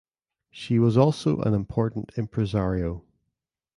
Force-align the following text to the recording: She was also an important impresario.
She 0.49 0.79
was 0.79 0.97
also 0.97 1.41
an 1.41 1.53
important 1.53 2.13
impresario. 2.17 3.03